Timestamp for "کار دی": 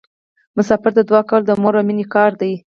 2.13-2.53